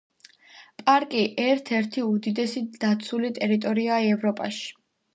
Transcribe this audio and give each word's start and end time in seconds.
პარკი 0.79 1.21
ერთ-ერთი 1.43 2.05
უდიდესი 2.15 2.65
დაცული 2.87 3.33
ტერიტორიაა 3.39 4.05
ევროპაში. 4.19 4.71